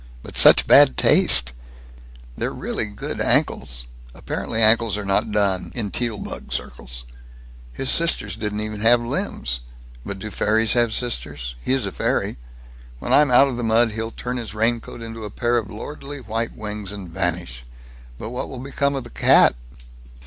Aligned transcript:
But 0.23 0.35
such 0.35 0.65
bad 0.65 0.97
taste! 0.97 1.51
They're 2.35 2.51
really 2.51 2.85
quite 2.85 2.95
good 2.95 3.21
ankles. 3.21 3.85
Apparently 4.15 4.59
ankles 4.59 4.97
are 4.97 5.05
not 5.05 5.31
done, 5.31 5.71
in 5.75 5.91
Teal 5.91 6.17
bug 6.17 6.51
circles. 6.51 7.05
His 7.71 7.91
sisters 7.91 8.35
don't 8.35 8.59
even 8.61 8.81
have 8.81 8.99
limbs. 8.99 9.59
But 10.03 10.17
do 10.17 10.31
fairies 10.31 10.73
have 10.73 10.91
sisters? 10.91 11.53
He 11.63 11.71
is 11.73 11.85
a 11.85 11.91
fairy. 11.91 12.37
When 12.97 13.13
I'm 13.13 13.29
out 13.29 13.47
of 13.49 13.57
the 13.57 13.63
mud 13.63 13.91
he'll 13.91 14.09
turn 14.09 14.37
his 14.37 14.55
raincoat 14.55 15.03
into 15.03 15.23
a 15.23 15.29
pair 15.29 15.57
of 15.59 15.69
lordly 15.69 16.19
white 16.19 16.57
wings, 16.57 16.91
and 16.91 17.07
vanish. 17.07 17.63
But 18.17 18.29
what 18.31 18.49
will 18.49 18.57
become 18.57 18.95
of 18.95 19.03
the 19.03 19.11
cat?" 19.11 19.55